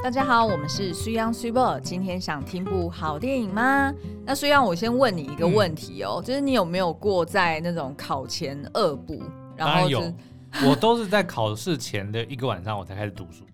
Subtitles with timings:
[0.00, 1.78] 大家好，我们是水 ㄤ 水某。
[1.80, 3.92] 今天想听部好电影吗？
[4.24, 9.20] 那水 ㄤ，我先问你一个问题哦，嗯、就是你有没有过在那种考前恶补？
[9.56, 10.00] 然后、有，
[10.64, 13.44] 我都是在考试前的一个晚上我才开始读书。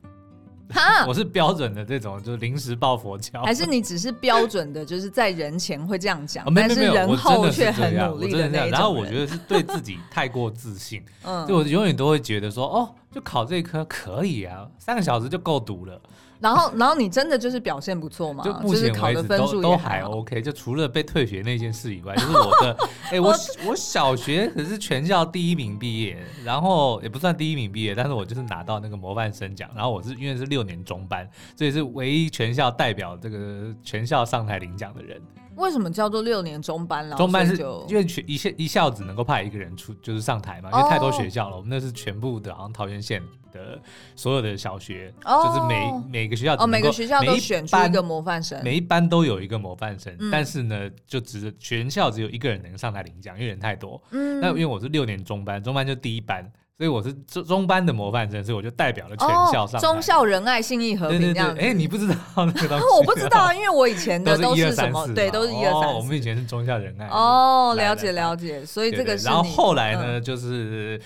[0.68, 3.42] 哈， 我是标准的这种，就是临时抱佛脚。
[3.42, 8.70] 还是你只是标准的，就是在人前会这样讲，但是人后却很努力的那种。
[8.70, 16.00] 然后我觉得是对自己太过自信， 嗯，就我永远都会觉得说，哦，就考这一科可以啊，三个小时就够读了。
[16.44, 18.44] 然后，然后你真的就是表现不错嘛？
[18.44, 22.76] 就目前为止都都还 OK，就除了被退学那件事以外，就是我的，
[23.08, 23.34] 哎、欸，我
[23.66, 31.26] 我小学可是全校第一名毕业，然后也不算第一名毕业，但是我就是拿到那个模范生奖，然后我是因为是六年中班，
[31.56, 35.18] 所以是唯一全校代表这个全校上台领奖的人。
[35.56, 37.16] 为什么叫做六年中班了？
[37.16, 37.56] 中班是
[37.88, 41.56] 因为全一校一校只能够派一个人出，就是上台嘛，因为太多学校了。
[41.56, 41.58] Oh.
[41.58, 43.22] 我们那是全部的，好像桃园县
[43.52, 43.80] 的
[44.16, 45.46] 所有的小学，oh.
[45.46, 54.02] 就是每每个学校哦，每个学校都选出一个模范生，每一班都有一个模范生，嗯、但是呢，就只全校只有一个人能上台领奖，因为人太多。
[54.10, 56.50] 嗯，那因为我是六年中班，中班就第一班。
[56.76, 59.80] 所以我是中中班的模范生，所以我就代表了全校上、哦。
[59.80, 61.50] 忠孝仁爱信义和平这样。
[61.54, 62.84] 哎、欸，你不知道那个东西？
[62.96, 65.06] 我不知道，因为我以前的 都是什么？
[65.14, 67.06] 对，都是一二三我们以前是中校仁爱。
[67.06, 68.66] 哦，了解了解。
[68.66, 69.24] 所以这个是。
[69.24, 71.00] 然后后来呢，就是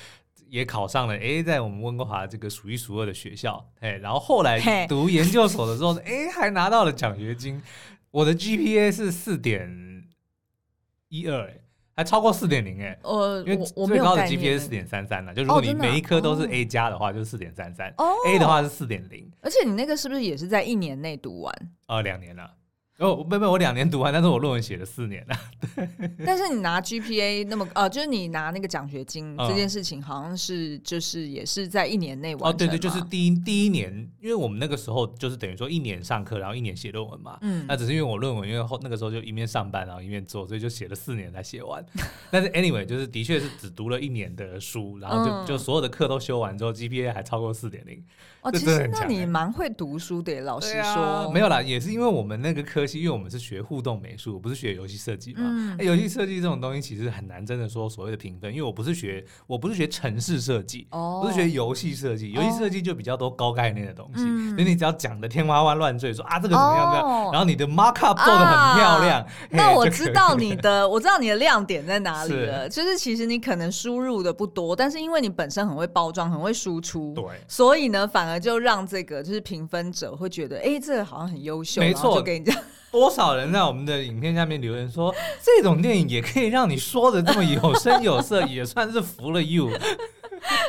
[0.49, 3.63] 也考上了，哎、欸，在我们温哥华这个数一数二的学校。
[3.81, 7.61] 哎，然后后来读研究所的时候，哎，还拿到了奖学金。
[8.11, 9.69] 我的 GPA 是四点
[11.11, 11.59] 一二，哎。
[11.99, 15.35] 还超过四点零哎，呃，因为最高的 GPA 是四点三三呢。
[15.35, 17.93] 就如果你每一科都是 A 加的话，就是四点三三。
[18.29, 19.29] A 的话是四点零。
[19.41, 21.53] 而且你那个是不是也是在一年内读完？
[21.89, 22.49] 呃，两年了。
[22.99, 25.37] 哦，没没，我两年读完，但是我论文写了四年了。
[25.77, 25.89] 对。
[26.27, 32.51] 但是你拿 GPA 那么呃，就是你拿那个奖学金这件事情，好像是就是也是在一年内完成。
[32.51, 37.39] 哦，对对，就是第一第一年，因为我们那个时候就是等于说一年上课，然后一年写论文嘛。
[37.43, 37.65] 嗯。
[37.69, 41.85] 那只是因为我论文，因为后那个时候就一面上班，然后一面做，所以就写了四年才写完。
[42.33, 48.03] 但是 anyway，就是的确是只读了一年的书，然后就、嗯、就所有的课都修完之后，GPA 还超过四点零。
[48.41, 50.83] 哦，其实那你蛮会读书的，老实说。
[50.83, 55.43] 啊、没有啦，也是因为我们那个科系，因为我们是学互动美术，不是学游戏设计嘛。
[55.45, 55.79] 嗯。
[55.79, 62.33] 游戏设计这种东西其实很难真的说所谓的评分，因为我不是学，我不是学城市设计，哦，不是学游戏设计。
[62.33, 69.21] 游戏设计就比较多高概念的东西，嗯、所以你只要讲的天花乱坠，说啊这个怎么样怎么样，然后你的 markup 做的很漂亮。
[69.21, 79.19] 啊、那我知道你的，我知道你的亮点在哪里了，是就是其实你可能输入的不多，但是因为你本身很会包装，很会输出，对，所以呢，反而就让这个。
[79.29, 82.57] 就是评分者会觉得，哎、欸，这个好像很优秀，没错错，就跟你讲，
[82.91, 89.71] 多少人在我们的影片下面留言说， 这种电影也可以让你说的这么有声有色，也算是服了 you。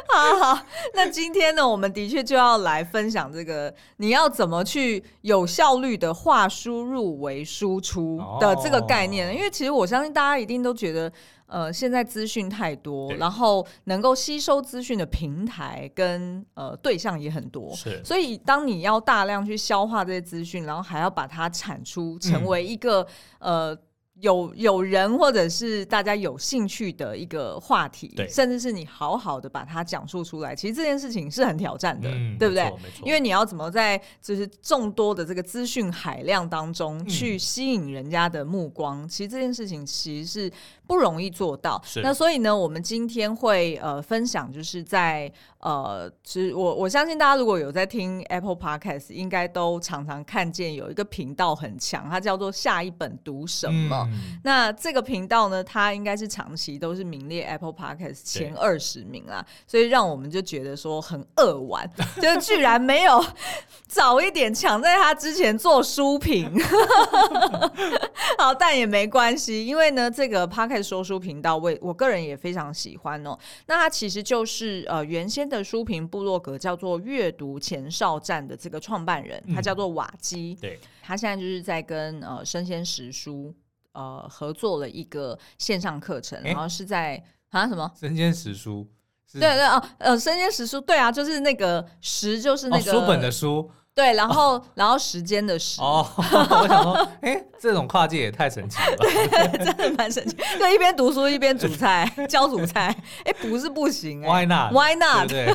[0.10, 11.12] 好好，那今天呢，我们的确就要来分享这个，你要怎么去有效率的化输入为输出的这个概念，哦、因为其实我相信大家一定都觉得。
[11.50, 18.02] 呃，现在资讯太多，然后能够吸收资讯的平台跟呃对象也很多，是。
[18.06, 23.02] 所以当你要大量去消化这些资讯，然后还要把它产出成为一个、
[23.40, 23.80] 嗯、呃。
[24.22, 32.72] 有有人或者是大家有兴趣的一个话题，对甚至是你好好的把它讲述出来，其实这件事情是很挑战的，嗯、对不对？
[33.04, 40.52] 因为你要怎么在就是众多的这个资讯海量当中去吸引人家的目光，嗯、其实这件事情其实是
[40.86, 41.82] 不容易做到。
[41.86, 54.06] 是那所以呢，我们今天会呃分享，就是在呃，其实我我相信大家如果有在听 Apple Podcast，应该都常常看见有一个频道很强，它叫做下一本读什么。
[54.08, 61.90] 嗯嗯、那这个频道呢，它应该是长期都是名列 Apple Podcast 前二十名啦，所以让我们就觉得说很扼腕，
[62.22, 63.24] 就是居然没有
[63.88, 66.52] 早一点抢在他之前做书评。
[68.38, 73.38] 好，但也没关系，因为呢，这个 Podcast 说书频道，我我个人也非常喜欢哦。
[73.68, 83.54] 那它其实就是呃，原先的书评部落格叫做阅读前哨站的这个创办人，他叫做瓦基，嗯、对，他现在就是在跟呃生鲜时书。
[83.94, 87.92] 呃，合作了一个线上课程，欸、然后是在啊什么？
[88.00, 88.88] 生鲜时书，
[89.34, 93.72] 对对哦，呃，生鲜时书，对啊，就是那个时，就是那个、哦、书本的书。
[94.00, 100.38] 对，然后、哦、然后时间的时哦， 我想说，哎，这种跨界也太神奇了吧，对，真的蛮神奇。
[100.58, 105.28] 就一边读书一边煮菜， 教煮菜，哎，不是不行，Why not？Why not？
[105.28, 105.54] 对，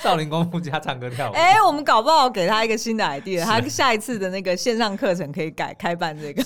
[0.00, 1.32] 少林功夫加唱歌跳舞。
[1.36, 6.44] 哎，我们搞不好给他一个新的 idea，他下一次的那个线上课程可以改开办这个。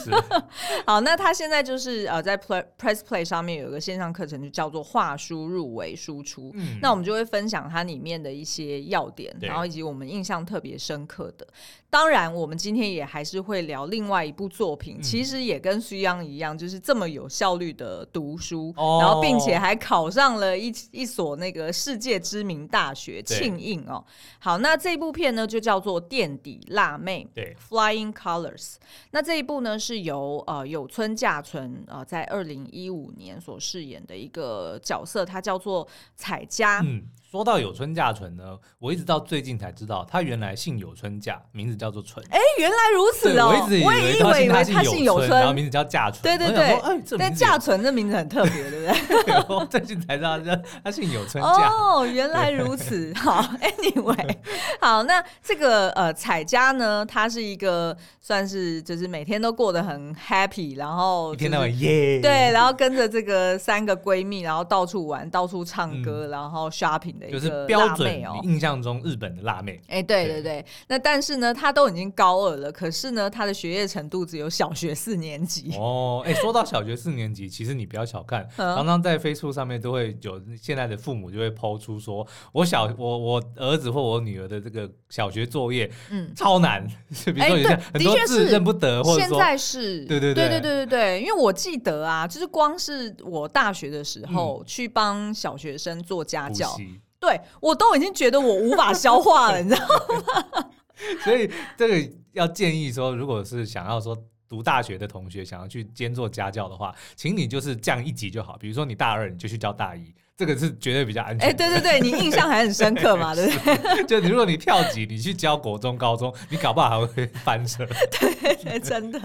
[0.86, 6.52] 好，那他现在就是呃，在 Play Press Play 上面有一个线上课程，就叫做话输入为输出。
[6.54, 11.31] 嗯，那我们就会分享它里面的一些要点，然后以及我们印象特别深刻。
[11.36, 11.46] 的。
[11.90, 24.02] 当然，我们今天也还是会聊另外一部作品，嗯、其实也跟徐央一样，就是这么有效率的读书，哦、然后并且还考上了一一所那个世界知名大学庆应哦。
[24.38, 28.76] 好，那这部片呢就叫做《垫底辣妹》，对，Flying Colors。
[29.10, 35.86] 那这一部呢是由呃有村架纯呃在二零一五年所饰演的一个角色，他叫做
[36.16, 36.80] 彩佳。
[36.80, 37.02] 嗯
[37.32, 42.22] 说到有春嫁纯呢，我一直到最近才知道，他原来姓有春嫁，名字叫做纯。
[42.28, 43.48] 哎，原来如此哦！
[43.48, 43.86] 我一直以
[44.22, 46.20] 为他姓他姓有春，然后名字叫嫁纯。
[46.22, 49.34] 对对对，但嫁纯这名字很特别，对不对？
[49.48, 51.70] 我最近才知道，他他姓有村架。
[51.70, 53.10] 哦，原来如此。
[53.16, 54.36] 好，Anyway，
[54.78, 67.21] 好，那这个呃彩嘉呢，她是一个算是就是每天都过得很 happy，然后一天到晚耶，对，然后跟着这个三个闺蜜，然后到处玩，到处唱歌，然后 shopping。
[67.30, 70.42] 就是标准印象中日本的辣妹，哎，对对。
[70.42, 70.64] 对。
[70.88, 75.72] 那但是呢，她都已经高二了，可是呢，她的学业程度只有小学四年级。
[75.76, 86.86] 哦，哎，说到小学四年级，其实你不要小看，常常在 Facebook 上面都会有现在的父母就会 po 出说，我小我我儿子或我女儿的这个小学作业，嗯，超难，
[87.24, 90.48] 比如说有些很多字认不得，或者现在是，对对对。
[90.48, 96.76] 对对对对，因为我记得啊，就是光是我大学的时候去帮小学生做家教。
[97.22, 100.70] 对，我都已经觉得我无法消化了， 你知道吗？
[101.22, 104.16] 所以这个要建议说，如果是想要说
[104.48, 108.58] 读大学的同学想要去兼做家教的话，请你就是降一级就好。
[108.58, 110.12] 比如说你大二，你就去教大一。
[110.34, 111.48] 这个是绝对比较安全。
[111.48, 114.04] 哎，对对对， 你印象还很深刻嘛， 对不对？
[114.04, 117.86] 就如果你跳级，你去教国中、高中，你搞不好还会翻车。
[118.18, 119.20] 对对，真的。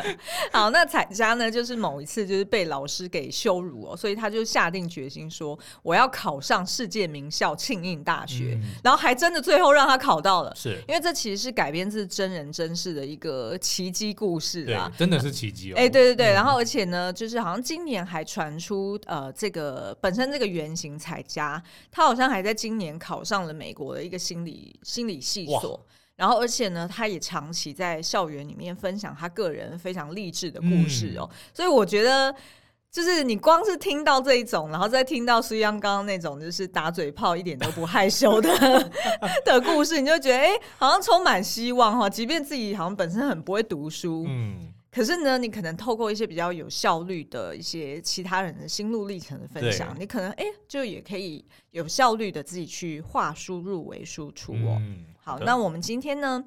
[0.51, 10.53] 好，那彩嘉呢，就是某一次就是被老师给羞辱哦，所以他就下定决心说，我要考上世界名校庆应大学，嗯、然后还真的最后让他考到了。
[10.55, 15.75] 是因为这其实是改编自真人真事的一个奇迹故事啊，真的是奇迹哦。
[15.77, 20.96] 哎，对对对，嗯、然后而且呢，就是好像今年还传出呃，这个本身这个原型。
[20.97, 21.61] 彩嘉，
[21.91, 25.85] 他好像还在今年考上了美国的一个心理心理系所，
[26.15, 31.29] 然后而且呢，他也长期在校园里面分享他个人非常励志的故事哦。
[31.31, 32.33] 嗯、所以我觉得，
[32.91, 38.49] 就是你光是听到这一种，然后再听到苏央刚刚那种就是打嘴炮一点都不害羞的
[39.45, 42.09] 的故事，你就觉得哎，好像充满希望哈。
[42.09, 44.73] 即便自己好像本身很不会读书，嗯。
[44.97, 54.81] 可是呢，你可能透过一些比较有效率的一些其他人的心路历程的分享，你可能哎，就也可以有效率的自己去化输入为输出哦。
[54.81, 56.43] 嗯、好，那我们今天呢，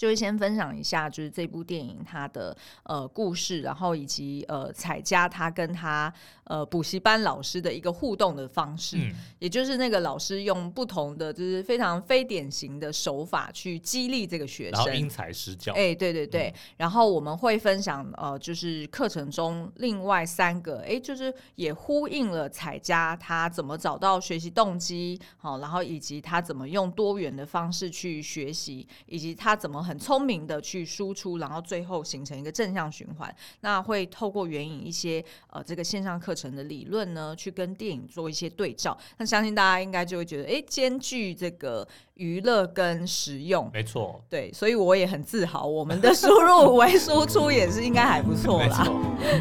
[0.00, 6.10] 就会先分享一下，就是这部电影它的呃故事，然后以及呃彩佳她跟她。
[6.44, 15.72] 呃，补习班老师的一个互动的方式，嗯、也就是那个老师用不同的，就是非常非典型的手法去激励这个学生，然后因材施教。
[15.74, 16.48] 哎，对对对。
[16.48, 33.34] 嗯、然后我们会分享，呃，就是课程中另外三个，哎，就是也呼应了彩佳她怎么找到学习动机，好，然后以及她怎么用多元的方式去学习，以及她怎么很聪明的去输出，然后最后形成一个正向循环。
[33.62, 36.50] 那会透过援引一些呃这个线上课程。
[36.50, 48.84] 的理论呢，去跟电影做一些对照，那相信大家应该就会觉得，哎，兼具这个娱乐跟实用，没错，对，所以我也很自豪，我们的输入 为输出也是应该还不错啦。
[48.84, 48.92] 错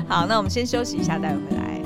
[0.07, 1.78] 好，那我们先休息一下，待会回来。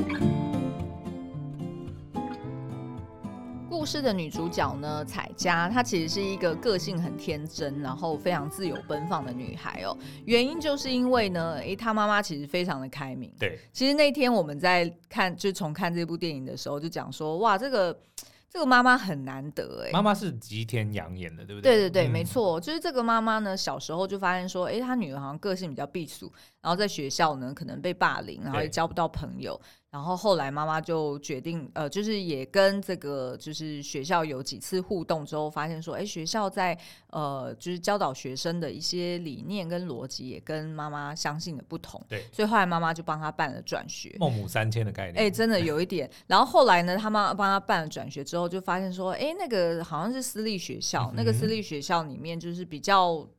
[3.73, 9.97] 故事的女主角呢，彩佳，她其实是一个个性很天真，然后非常自由奔放的女孩哦。
[10.25, 13.33] 原因就是因为呢，诶，她妈妈其实非常的开明。
[13.39, 17.99] 对，其实那天我们在看，就重看这部电影的时候，就讲说，哇，这个
[18.47, 21.71] 这个妈妈很难得，哎，妈妈是吉田羊演的，对不对？
[21.71, 29.59] 对对对，嗯、没错，就是这个妈妈呢，小时候就发现说，哎，她女儿好像个性比较避俗，然后在学校呢，可能被霸凌，然后也交不到朋友。
[29.93, 36.75] 然后后来妈妈就决定，呃，就是也跟这个就是学校有几次互动之后，发现说，哎，学校在
[37.11, 46.09] 呃就是教导学生的一些理念跟逻辑也跟妈妈相信的不同，对，所以后来妈妈就帮他办了转学，孟母三迁的概念，哎，真的有一点。
[46.25, 53.29] 然后后来呢，他妈妈帮他办了转学之后，就发现说，哎，那个好像是私立学校，嗯、那个私立学校里面就是比较。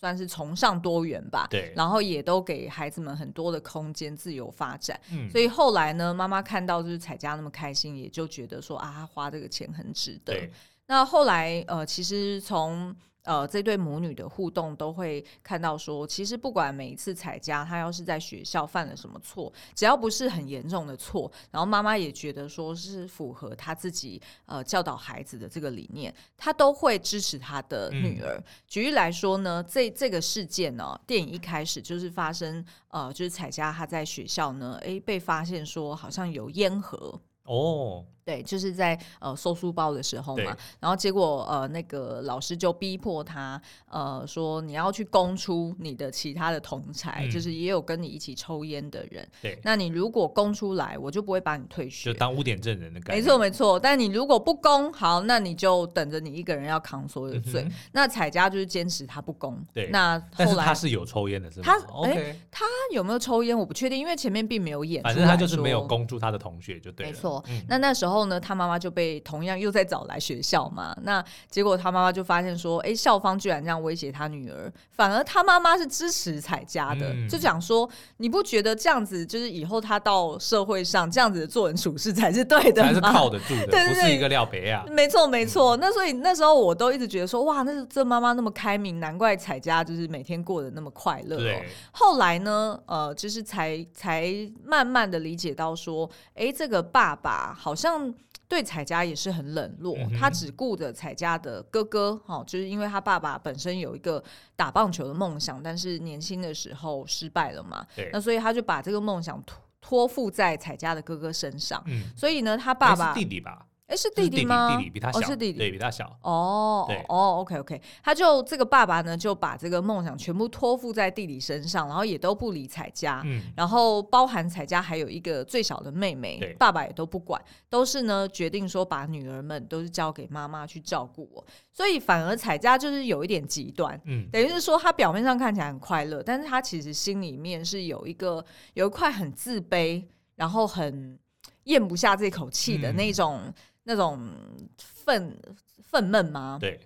[0.00, 10.48] 算是崇尚多元吧，对，然后也都给孩子们很多的空间自由发展，嗯，所以后来呢，妈妈看到就是彩嘉那么开心，也就觉得说啊，花这个钱很值得。
[10.86, 28.36] 那后来呃，其实从呃，这对母女的互动都会看到说，其实不管每一次彩家她要是在学校犯了什么错，只要不是很严重的错，然后妈妈也觉得说是符合她自己呃教导孩子的这个理念，她都会支持她的女儿。
[28.38, 38.04] 嗯、举例来说呢，这这个事件呢、哦，电影一开始就是发生呃，就是彩家她在学校呢，诶，被发现说好像有烟盒哦。
[38.30, 49.28] 对，就是在呃收书包的时候嘛，然后结果呃那个老师就逼迫他呃说，你要去供出你的其他的同才，嗯、就是也有跟你一起抽烟的人。
[49.42, 53.20] 对，那你如果供出来，我就不会把你退学，就当污点证人的感觉。
[53.20, 57.62] 没错没错，但你如果不供，好，那你就等着你一个人要扛所有的罪。
[57.62, 59.60] 嗯、那彩嘉就是坚持他不供。
[59.74, 61.66] 对，那后来他是有抽烟的，是吗？
[61.66, 65.02] 他哎他有没有抽烟我不确定，因为前面并没有演。
[65.02, 67.12] 反正他就是没有供出他的同学就对了。
[67.12, 69.20] 没错，嗯、那那时候呢，他妈妈就被。
[69.20, 70.96] 同样又再找来学校嘛？
[71.02, 82.88] 那结果他妈妈就发现说：“哎，校方居然这样威胁他女儿，反而他妈妈是支持彩嘉的，嗯、就讲说你不觉得这样子就是以后他到社会上这样子的做人处事才是对的吗？
[82.88, 84.84] 才是靠得住的，对对对，不是一个料别啊。
[84.88, 85.76] 没错没错。
[85.76, 91.38] 那所以那时候我都一直觉得说哇，那这妈妈那么开明，难怪彩嘉就是每天过得那么快乐、哦。
[91.38, 91.64] 对。
[91.92, 94.32] 后来呢，呃，就是才才
[94.64, 98.09] 慢慢的理解到说，哎，这个爸爸好像。
[98.50, 104.22] 对彩嘉也是很冷落，嗯、他只顾着彩嘉的哥哥，哈，就是因为他爸爸本身有一个
[104.56, 113.66] 打棒球的梦想，但是年轻的时候失败了嘛，对那所以他就把这个梦想托托付在彩嘉的哥哥身上，嗯、所以呢，他爸爸弟弟吧。
[113.90, 114.76] 哎，是弟弟吗？
[114.76, 116.16] 弟弟比他小，哦、是弟弟，对，比他小。
[116.22, 138.44] 哦，对，哦，OK OK，他就这个爸爸呢，就把这个梦想全部托付在弟弟身上，然后也都不理彩家，嗯，然后包含彩家还有一个最小的妹妹，爸爸也都不管，都是呢决定说把女儿们都是交给妈妈去照顾我，所以反而彩家就是有一点极端，嗯，等于是说他表面上看起来很快乐，但是他其实心里面是有一个
[138.74, 140.04] 有一块很自卑，
[140.36, 141.18] 然后很
[141.64, 143.52] 咽不下这口气的那种。
[143.84, 144.30] 嗯那种
[144.76, 145.36] 愤
[145.82, 146.58] 愤懑吗？
[146.60, 146.78] 对，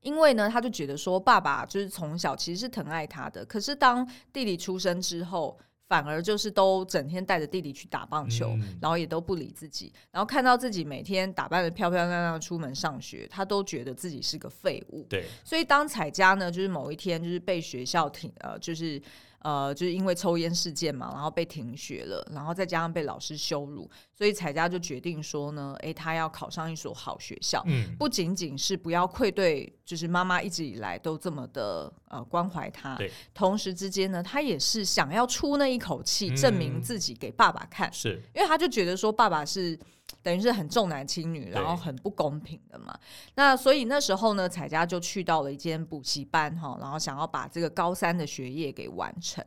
[0.00, 15.06] 因为呢，他就觉得说，爸爸就是从小其实是疼爱他的，可是当弟弟出生之后，反而就是都整天带着弟弟去打棒球，嗯、然后也都不理自己，然后看到自己每天打扮得漂漂亮亮出门上学，他都觉得自己是个废物。
[15.08, 19.00] 对，所以当彩佳呢，就是某一天就是被学校停，呃，就是。
[19.40, 38.20] 呃，就是因为抽烟事件嘛，然后被停学了，然后再加上被老师羞辱，所以彩佳就决定说呢，诶，他要考上一所好学校，嗯，不仅仅是不要愧对，就是妈妈一直以来都这么的呃关怀他，对，同时之间呢，他也是想要出那一口气，证明自己给爸爸看，是。
[38.34, 39.78] 因为他就觉得说爸爸是。
[40.22, 42.98] 等于是很重男轻女，然后很不公平的嘛。
[43.34, 49.44] 那所以那时候呢，彩佳就去到了一间补习班哈，然后想要把这个高三的学业给完成，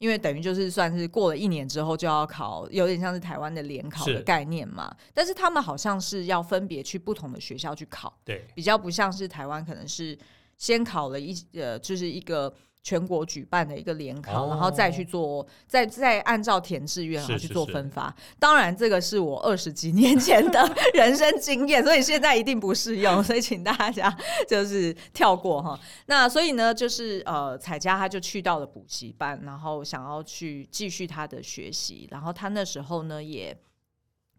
[0.00, 4.94] 因为等于就是算是过了一年之后就要考，有点像是台湾的联考的概念嘛。
[4.98, 10.18] 是但是他们好像是要分别去不同的学校去考，对，比较不像是台湾可能是
[10.56, 12.52] 先考了一呃，就是一个。
[12.82, 18.14] 全国举办的一个联考，然后再去做，再再按照填志愿然后去做分发。
[18.38, 24.16] 当然，这个是我二十几年前的 人生经验，所以现在一定不适用，所以请大家
[24.48, 25.78] 就是跳过哈。
[26.06, 33.56] 那所以呢，就是呃，彩佳他就去到了补习班，然后想要去继续他的学习，然后他那时候呢也。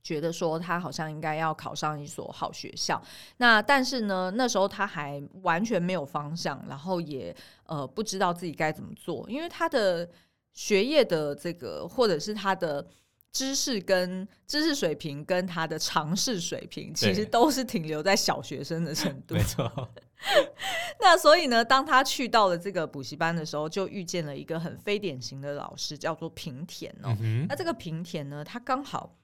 [0.03, 3.01] 觉得说他好像应该要考上一所好学校，
[3.37, 10.09] 那但是呢，那时候他还完全没有方向，然后也呃不知道自己该怎么做，因为他的
[10.53, 12.85] 学业的这个或者是他的
[13.31, 19.35] 知识跟知识水平跟他的常识水平，其实都是停留在小学生的程度。
[19.35, 19.89] 没错。
[20.99, 27.15] 那所以呢，当他去到了这个补习班的时候，就遇见了一个很非典型的老师，叫做平田哦。
[27.21, 27.45] 嗯。
[27.47, 29.15] 那这个平田呢，他刚好。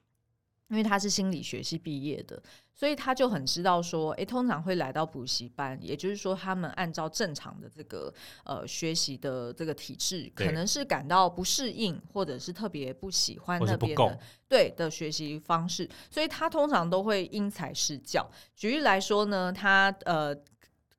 [0.68, 2.42] 因为他是心理学系毕业的，
[2.74, 8.12] 所以他就很知道说，诶，通常会来到补习班，也就是说，他们按照正常的这个
[8.44, 18.28] 呃学习的这个体制，可能是感到不适应，或者是特别不喜欢那边的对的学习方式，所以他通常都会因材施教。
[18.54, 20.36] 举例来说呢，他呃。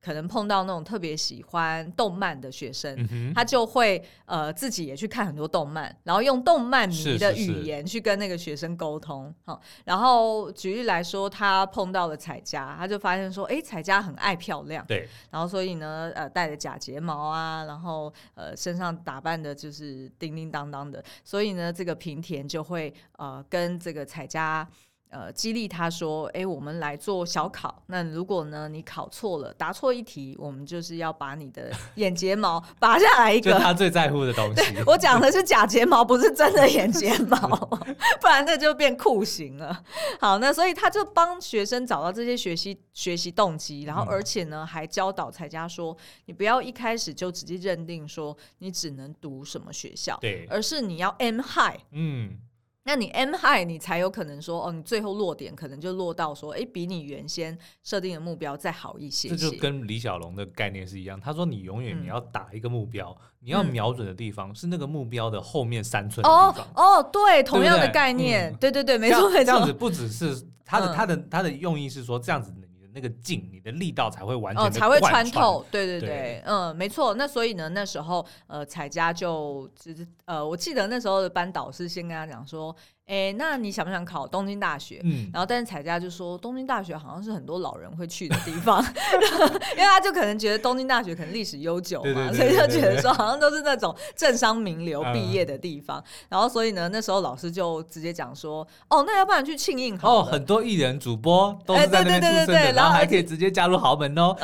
[0.02, 9.34] 可能碰到那种特别喜欢动漫的学生，嗯、他就会呃自己也去看很多动漫，然后用动漫迷的语言去跟那个学生沟通。
[9.44, 24.66] 好，然后举例来说，他碰到了彩佳，他就发现说，哎，彩佳很爱漂亮，对，然后所以呢，呃，戴着假睫毛啊，然后呃身上打扮的就是叮叮当当的，所以呢，这个平田就会呃跟这个彩嘉。
[25.10, 27.82] 呃，激励他说：“哎，我们来做小考。
[27.86, 34.62] 那如果呢，你考错了，答错一题，我们就是要把你的 眼睫毛拔下来一个。”就他最在乎的东西。
[34.86, 37.38] 我讲的是假睫毛，不是真的眼睫毛，
[38.22, 39.82] 不然那就变酷刑了。
[40.20, 52.38] 好，那所以他就帮学生找到这些学习学习动机，然后而且呢，还教导采嘉说：“你不要一开始就直接认定说你只能读什么学校，对，而是你要 aim high。”嗯。
[52.82, 59.36] 那你 M high，你才有可能说哦，你最后落点可能就落到说，哎，比你原先设定的目标再好一些，些。
[59.36, 61.20] 这就跟李小龙的概念是一样。
[61.20, 66.66] 他说，你永远你要打一个目标，嗯、你要瞄准的地方是那个目标的后面三寸的地方。
[66.74, 69.44] 哦哦，对，同样的概念，对对，对对对，没错没错。
[69.44, 72.52] 这样子不只是他的他的他的用意是说这样子。
[72.94, 75.64] 那个劲，你的力道才会完全哦，才会穿透。
[75.70, 77.14] 对对对，对嗯，没错。
[77.14, 82.74] 那所以呢，那时候呃，彩家就就是呃，我记得那时候的班导师先跟他讲说。
[83.10, 85.00] 哎，那你想不想考东京大学？
[85.02, 88.80] 嗯，然后但是彩佳就说东京大学好像是很多老人会去的地方，
[89.76, 96.02] 因为他就可能觉得东京大学可能历史悠久嘛，所以就觉得说好像都是那种政商名流毕业的地方。
[96.28, 100.20] 然后所以呢，那时候老师就直接讲说，哦，那要不然去庆应好？
[100.20, 104.36] 哦，很多艺人主播都是在那边出生的，然后还可以直接加入豪门哦，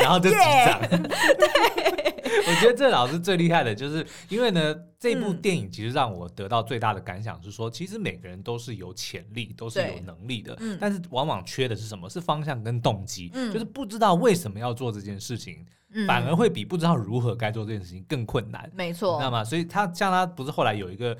[0.00, 0.80] 然后就击掌。
[0.88, 2.15] 对，
[2.48, 4.76] 我觉得这老师最厉害的就是因为呢。
[4.98, 12.08] 这部电影其实让我得到最大的感想是说，其实每个人都是有潜力，都是有能力的，但是往往缺的是什么？
[12.08, 15.64] 是方向跟动机，就是不知道为什么要做这件事情。
[16.06, 19.44] 反而会比不知道如何该做这件事情更困难，没错，知道吗？
[19.44, 21.16] 所以他像他不是后来有一个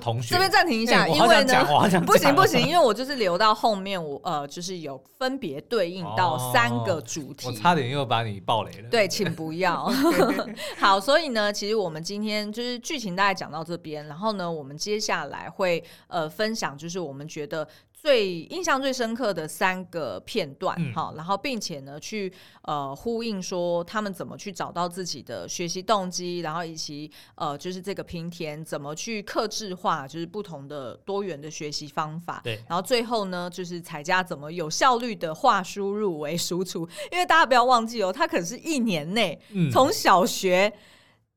[0.00, 1.64] 同学，这边暂停一下，因为呢，
[2.06, 9.90] 不行不行，因为我就是留到后面，我呃就是有分别对应到三个主题，我差点又把你爆雷了，对，请不要。
[10.78, 17.66] 好，所以呢，其实我们今天就是剧情大概讲到这边，然后呢，我们接下来会呃分享，就是我们觉得。
[18.02, 32.40] 最印象最深刻的三个片段，好、嗯，然后并且呢，去呃呼应说他们怎么去找到自己的学习动机，然后以及呃就是这个平田怎么去克制化，就是不同的多元的学习方法。
[32.42, 39.38] 对，然后最后呢，就是采家怎么有效率的化输入为输出，因为大家不要忘记哦，他可是一年内
[39.70, 40.72] 从小学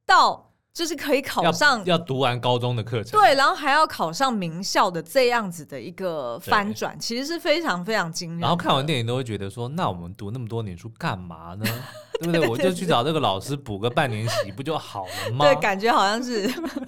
[0.06, 0.53] 到。
[0.74, 8.40] 就是可以考上要，要读完高中的课程，对，然后还要考上名校的这样子的一个翻转，其实是非常非常惊人。
[8.40, 11.66] 然后看完电影都会觉得说，那我们读那么多年书干嘛呢？
[12.20, 12.48] 对不对？
[12.48, 15.46] 我就去找这个老师补个半年习，不就好了吗？
[15.52, 16.48] 对，感觉好像是。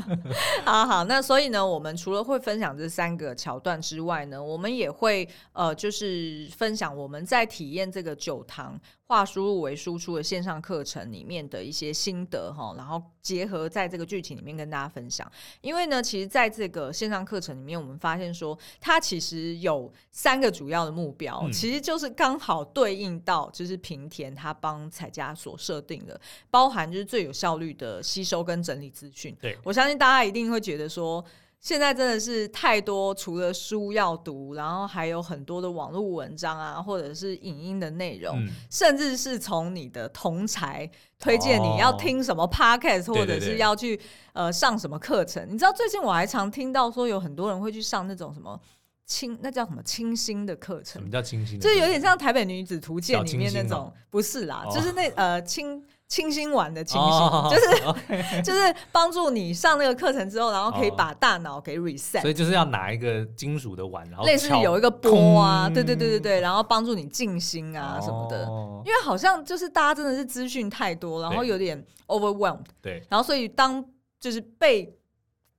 [0.64, 15.30] 好好，那所以呢，我们除了会分享这三个桥段之外呢，我们也会呃，就是分享我们在体验这个九堂化输入为输出的线上课程里面的一些心得哈，然后结合在这个剧情里面跟大家分享。
[15.60, 29.36] 因为呢，其实在这个线上课程里面，我们发现说，它其实有三个主要的目标，嗯、其实就是刚好对应到就是平田他帮彩家所设定的，包含就是最有效率的吸收跟整理资讯。
[29.42, 31.24] 对，我相信大家一定会觉得说，
[31.60, 40.90] 现在真的是太多，除了书要读，然后还有很多的网络文章啊，或者是影音的内容，嗯、甚至是从你的同才
[41.20, 44.00] 推荐你要听什么 podcast，、哦、或者是要去
[44.34, 45.46] 呃上什么课程。
[45.50, 48.60] 你知道最近我还常听到说，有很多人会去上那种什么。
[49.08, 51.00] 清那叫什么清新的课程？
[51.00, 51.60] 什么叫清新？
[51.60, 57.12] 就是有点像《台北女子图鉴》里面那种，不是啦，就是那呃清清新丸的清新，
[57.50, 62.22] 就是 就是帮助你上那个课程之后，然后可以把大脑给 reset。
[62.22, 68.44] 所以就是要拿一个金属的碗，然后类似有一个波啊，对对对对对，然后帮助你静心啊什么的。
[68.86, 72.66] 因为好像就是大家真的是资讯太多，然后有点 overwhelmed。
[72.82, 73.84] 对，然后所以当
[74.20, 74.96] 就是被。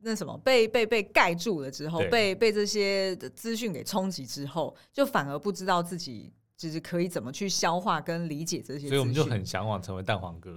[0.01, 6.33] 那什么被被被盖住了之后，被被这些资讯给冲击之后，就反而不知道自己。
[6.57, 10.57] 就是可以怎么去消化跟理解这些，所以我们就很向往成为蛋黄哥。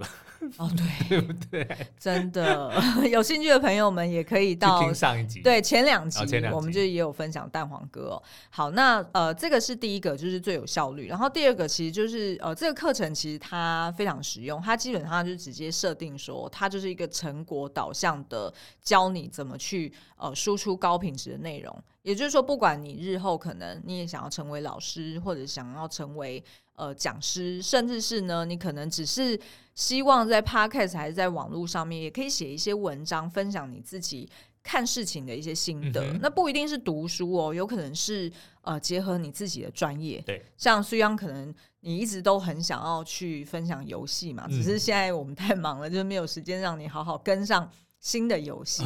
[0.56, 1.68] 哦，对， 对不对？
[1.98, 2.72] 真的，
[3.10, 6.18] 有兴趣的朋友们也可以到听上一集，对，前两集，
[6.50, 8.22] 我们就也有分享蛋黄哥哦。
[8.48, 11.06] 好，那呃，这个是第一个，就是最有效率。
[11.06, 18.50] 然后第二个，其实就是呃，这个课程其实它非常实用，它基本上就直接设定说，它就是一个成果导向的，
[18.82, 21.84] 教你怎么去呃输出高品质的内容。
[22.02, 26.42] 也就是说，不管你日后可能你也想要成为老师，或者想要成为
[26.74, 29.38] 呃讲师，甚至是呢，你可能只是
[29.74, 34.28] 希望在 Podcast 还是在网络上面，也可以写一些文章，分享你自己
[34.62, 36.02] 看事情的一些心得。
[36.02, 38.32] 嗯、那不一定是读书哦，有可能是
[38.62, 40.22] 呃结合你自己的专业。
[40.24, 48.82] 对，像苏央可能你一直都很想要去分享游戏嘛，嗯、只是现在我们太忙了，就是没有时间让你好好跟上新的游戏。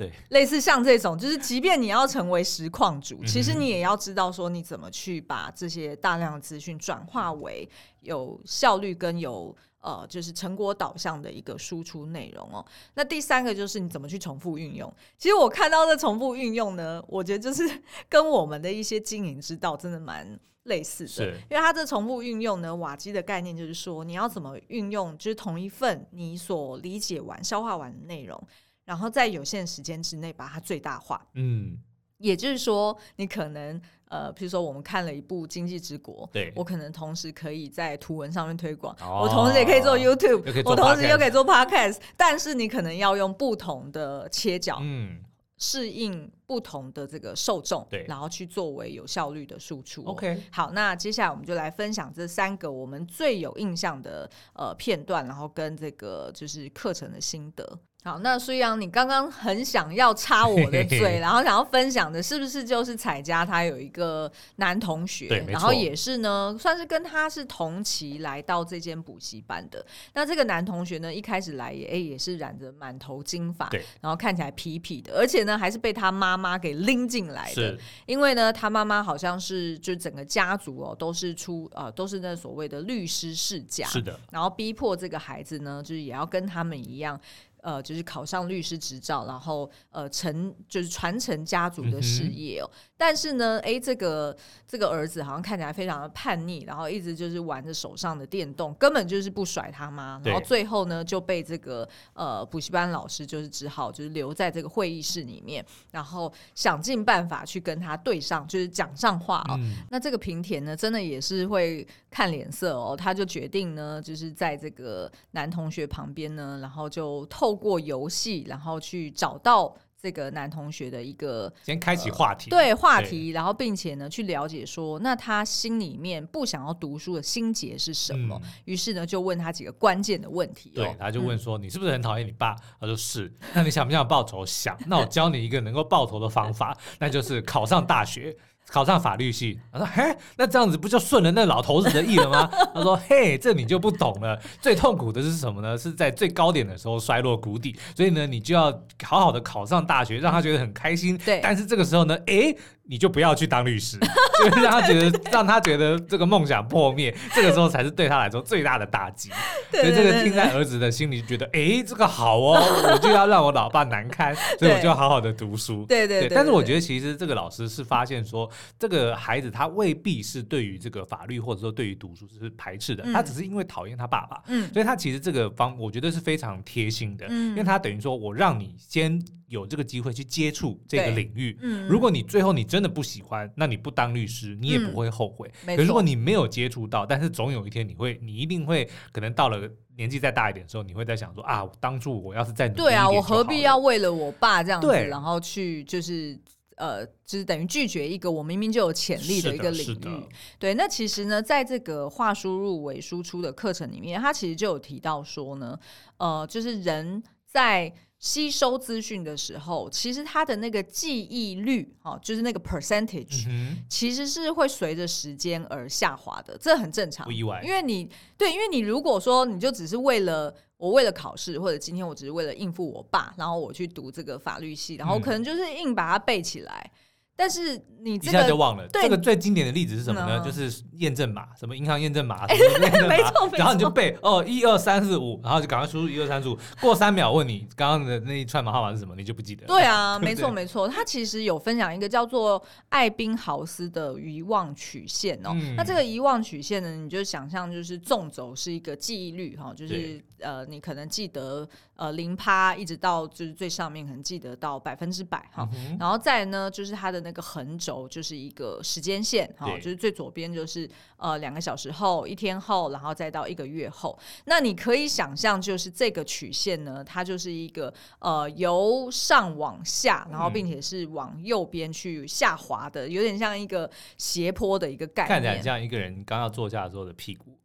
[0.00, 7.68] 对，类似像这种，就是即便你要成为实况主，嗯、其实你也要知道说你怎么去把这些大量的资讯转化为
[8.00, 12.64] 有效率跟有呃，就是成果导向的一个输出内容哦。
[12.94, 14.90] 那第三个就是你怎么去重复运用。
[15.18, 17.68] 其实我看到的重复运用呢，我觉得就是
[18.08, 28.42] 跟我们的一些经营之道真的蛮类似的，因为它这重复运用呢，瓦基的概念就是说你要怎么运用，就是同一份你所理解完、消化完的内容。
[28.90, 31.78] 然后在有限时间之内把它最大化，嗯，
[32.18, 45.22] 也就是说，你可能呃，比如说我们看了一部《经济之国》，对，我可能同时可以在图文上面推广，哦、我同时也可以做 YouTube，做我同时又可以做 Podcast，但是你可能要用不同的切角，嗯。
[45.62, 50.02] 适应不同的这个受众，对，然后去作为有效率的输出。
[50.04, 57.78] OK，好，那接下来我们就来分享这三个我们最有印象的呃片段，然后跟这个就是课程的心得。
[58.02, 69.84] 好，那苏阳，你刚刚很想要插我的嘴，然后想要分享的是不是就是彩佳他有一个男同学，然后也是呢，算是跟他是同期来到这间补习班的。
[70.14, 73.68] 那这个男同学呢，一开始来也哎也是染着满头金发，
[74.00, 87.20] 然后看起来痞痞的，而且呢还是被他妈妈给拎进来的，因为呢他妈妈好像是就整个家族哦都是出呃都是那所谓的律师世家，是的，然后逼迫这个孩子呢，就是也要跟他们一样。
[87.62, 92.70] 呃，就是考上律师执照，然后呃，承就是传承家族的事业哦。
[92.72, 100.20] 嗯、但是呢，哎，这个这个儿子好像看起来非常的叛逆，然后一直就是玩着手上的电动，根本就是不甩他妈。
[100.24, 109.56] 然后最后呢，就被这个呃补习班老师就是只好就是留在这个会议室里面，然后想尽办法去跟他对上，就是讲上话哦。
[109.58, 117.49] 嗯、那这个平田呢，真的也是会看脸色哦，他就决定呢，就是在这个男同学旁边呢，然后就透。
[117.50, 128.40] 透过游戏，然后去找到这个男同学的一个先开启话题，呃、对话题，然后并且呢去了解说，那他心里面不想要读书的心结是什么？
[128.40, 130.76] 嗯、于是呢就问他几个关键的问题、哦。
[130.76, 133.32] 对，他就问说：“嗯、你是不是很讨厌你爸？”他说：“是。
[133.52, 134.46] ”那你想不想报仇？
[134.46, 134.78] 想。
[134.86, 138.36] 那我教你一个能够报仇的方法，那就是考上大学。
[138.70, 144.40] 考上法律系，他说：“嘿，那这样子不就顺了那老头子的意了吗？” 他说：“嘿，这你就不懂了。
[144.60, 145.76] 最痛苦的是什么呢？
[145.76, 147.76] 是在最高点的时候摔落谷底。
[147.96, 148.70] 所以呢，你就要
[149.02, 151.18] 好好的考上大学，让他觉得很开心。
[151.18, 152.56] 对，但是这个时候呢，诶。
[152.90, 153.96] 你就不要去当律师，
[154.42, 159.30] 就是让他觉得让他觉得这个梦想破灭，这个时候才是对他来说最大的打击。
[159.70, 162.58] 所以这个听在儿子的心里就觉得，哎，这个好哦，
[162.92, 165.86] 我就要让我老爸难堪，所以我就要好好的读书。
[165.86, 166.34] 对对对。
[166.34, 174.42] 但是我觉得其实这个老师是发现说，这个孩子他未必是对于这个法律或者说对于读书是排斥的，他只是因为讨厌他爸爸。
[174.48, 174.68] 嗯。
[174.72, 179.24] 所以他其实这个方我觉得是非常贴心的，因为他等于说我让你先。
[179.50, 185.50] 有这个机会去接触这个领域，嗯，如果你最后你真的不喜欢，那你不当律师，你也不会后悔。
[185.66, 196.38] 嗯、可如果你没有接触到，但是总有一天你会，你一定会，可能到了年纪再大一点的时候，你会在想说啊，当初我要是再努对啊，我何必要为了我爸这样子，然后去就是
[196.76, 200.28] 呃，就是等于拒绝一个我明明就有潜力的一个领域。
[200.60, 205.76] 对，那其实呢，在这个话输入为输出的课程里面，他其实就有提到说呢，
[206.18, 207.92] 呃，就是人在。
[208.20, 217.62] 吸收资讯的时候，其实它的那个记忆率，哈，就是那个 percentage，嗯，其实是会随着时间而下滑的，这很正常，不意外。
[217.64, 226.90] 因为你对，因为你如果说你就只是为了我为了考试，或者今天我只是为了应付我爸，然后我去读这个法律系，然后可能就是硬把它背起来。
[226.94, 226.96] 嗯
[227.40, 228.86] 但是你这个、一下就忘了。
[228.88, 230.38] 对这个最经典的例子是什么呢？
[230.38, 239.68] 嗯、就是验证码，什么银行验证码，什么验证码，没错，然后你就背哦，一二三四五，然后就赶快输入一二三四五，过三秒问你刚刚的那一串码号码是什么，你就不记得了。
[239.68, 245.52] 对啊， 没错没错，他其实有分享一个叫做艾宾豪斯的遗忘曲线哦。
[245.54, 251.66] 嗯、那这个遗忘曲线呢，你就想象就是纵轴是一个记忆率哈，就是对呃，你可能记得
[252.00, 257.44] 呃零趴一直到就是最上面可能记得到百分之百哈，嗯、然后再呢就是它的那个。
[257.50, 264.16] 横轴就是一个时间线，哈，就是最左边就是呃两个小时后、一天后，然后再到一个月后。
[264.44, 275.28] 那你可以想象，就是这个曲线呢，它就是一个呃由上往下，然后并且是往右边去下滑的，嗯、有点像一个斜坡的一个概念。
[275.28, 277.58] 看起来像一个人刚要坐下的时候的屁股。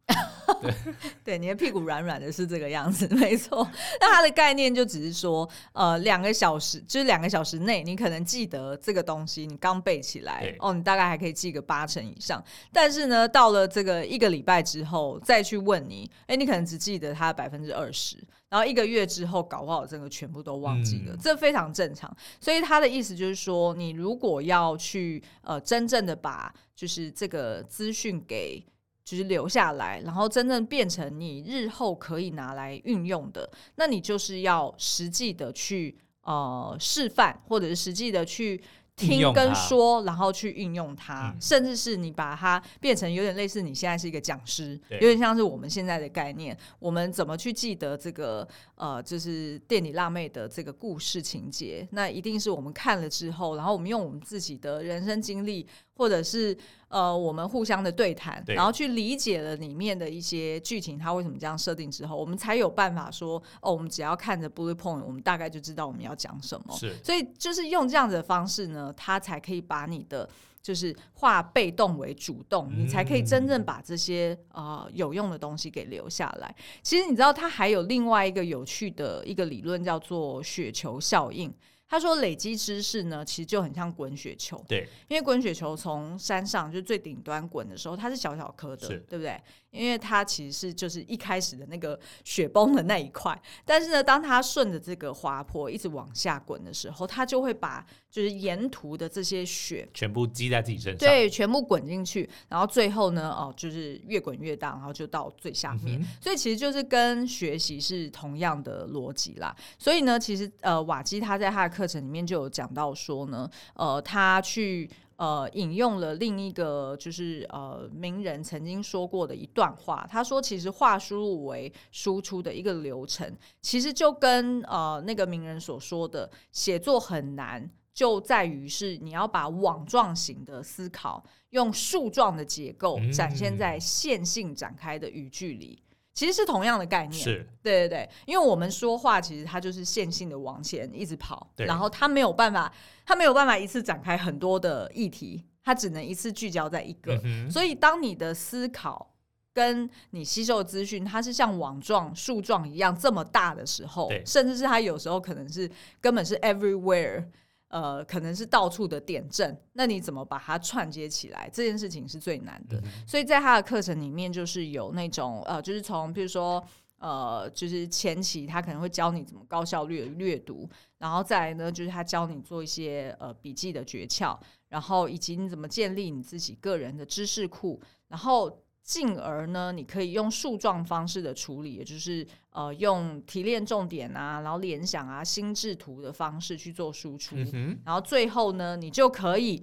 [0.62, 0.74] 对，
[1.24, 3.68] 对，你的屁股软软的，是这个样子， 没错。
[4.00, 12.42] 那它的概念就只是说，呃，两个小时，就是两个小时内，你可能记得这个东西，你刚背起来，哦，你大概还可以记个八成以上。
[12.72, 18.16] 但是呢，到了这个一个礼拜之后，再去问你，哎，你可能只记得它百分之二十。
[18.48, 22.16] 然后一个月之后，搞不好这个全部都忘记了，嗯，这非常正常。
[22.40, 28.64] 所以他的意思就是说，你如果要去呃真正的把就是这个资讯给
[29.06, 38.60] 就是留下来，然后真正变成你日后可以拿来运用的，那你就是要实际的去呃示范，或者是实际的去。
[38.98, 46.56] 听跟说，然后去运用它，嗯，甚至是你把它变成有点类似你现在是一个讲师，有点像是我们现在的概念。
[46.78, 51.86] 我们怎么去记得这个呃，就是店里辣妹的这个故事情节？
[51.90, 55.68] 那一定是我们看了之后，然后我们用我们自己的人生经历。
[55.96, 56.56] 或者是
[56.88, 66.76] 呃，我们互相的对谈，然后去理解了里面的一些剧情，它为什么这样设定之后，我们才有办法说哦，我们只要看着 bullet point，我们大概就知道我们要讲什么。
[66.76, 70.28] 是，所以就是用这样子的方式呢，它才可以把你的
[70.62, 76.54] 就是化被动为主动，嗯、你才可以真正把这些呃有用的东西给留下来。
[76.82, 81.52] 其实你知道，它还有另外一个有趣的一个理论，叫做雪球效应。
[81.88, 84.62] 他说：“累积知识呢，其实就很像滚雪球。
[84.66, 89.40] 对，因为滚雪球从山上就最顶端滚的时候，它是小小颗的，对不对？
[89.70, 93.40] 因为它其实是就是一开始的那个雪崩的那一块。
[93.64, 106.00] 但是呢，当它顺着这个滑坡一直往下滚的时候，它就会把就是沿途的这些雪全部积在自己身上，对，全部滚进去，然后最后呢，哦，就是越滚越大，然后就到最下面。
[106.00, 109.54] 嗯、所以其实就是跟学习是同样的逻辑啦。
[109.78, 135.82] 所以呢，其实呃，瓦基他在他的课程里面就有讲到说呢，呃，他去呃引用了另一个就是呃名人曾经说过的一段话，他说，其实化输入为输出的一个流程，其实就跟呃那个名人所说的写作很难，就在于是你要把网状型的思考用树状的结构展现在线性展开的语句里。
[136.12, 142.70] 其实是同样的概念，是对对对，因为我们说话其实它就是线性的往前一直跑，然后它没有办法，
[143.04, 147.18] 它没有办法一次展开很多的议题，它只能一次聚焦在一个。
[147.24, 149.14] 嗯、所以当你的思考
[149.52, 157.26] 跟你吸收的资讯，它是像网状、树状一样这么大的时候，甚至是它有时候可能是根本是 everywhere。
[157.68, 161.50] 呃，可能是到处的点阵，那你怎么把它串接起来？
[161.52, 162.78] 这件事情是最难的。
[162.78, 166.64] 嗯、所以在他的课程里面，就是有那种呃，就是从比如说
[166.98, 178.62] 呃，就是前期他可能会教你怎么高效率的阅读，然后再来呢，就是他教你做一些呃笔记的诀窍，然后以及你怎么建立你自己个人的知识库，然后。
[178.86, 189.60] 进而呢，你可以用树状方式的处理，也就是呃，用提炼重点啊，然后联想啊、心智图的方式去做输出，嗯，然后最后呢，你就可以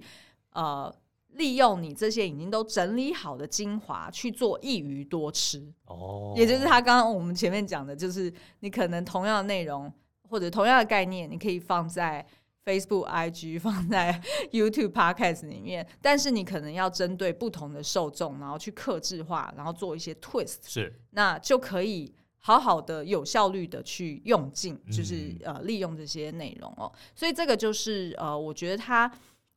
[0.52, 0.94] 呃，
[1.30, 5.72] 利用你这些已经都整理好的精华去做一鱼多吃。
[5.86, 9.90] 哦，也就是他刚刚我们前面讲的，就是你可能同样的内容
[10.28, 12.26] 或者同样的概念，你可以放在。
[12.64, 26.90] Facebook、IG 放在 YouTube、Podcast 里面，但是你可能要针对不同的受众，然后去克制化，然后做一些 twist，是那就可以好好的、有效率的去用尽，就是呃利用这些内容哦。
[27.14, 29.10] 所以这个就是呃，我觉得他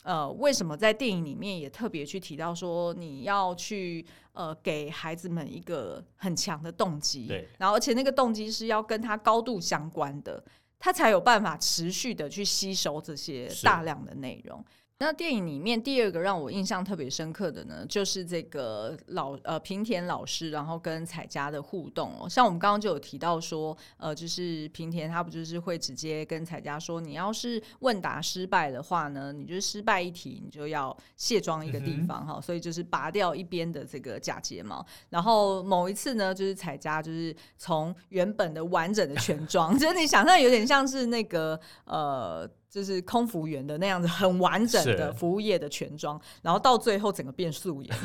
[0.03, 10.43] 呃为什么在电影里面也特别去提到说，你要去呃给孩子们一个很强的动机，对，然后而且那个动机是要跟他高度相关的。
[10.79, 14.63] 他才有办法持续的去吸收这些大量的内容。
[14.99, 22.27] 那电影里面第二个让我印象特别深刻的呢，就是这个老呃平田老师，然后跟彩佳的互动哦。
[22.27, 34.83] 像我们刚刚就有提到说，呃，就是平田他不就是会直接跟彩佳说，你要是问答失败的话呢，你就失败一题，你就要卸妆一个地方哈、嗯，所以就是拔掉一边的这个假睫毛。
[35.11, 42.49] 然后某一次呢，就是彩佳就是从原本的完整的全妆， 就是你想象有点像是那个呃。
[42.69, 47.97] 就是空服员的那样子很完整的服务业的全装，然后到最后整个变素颜，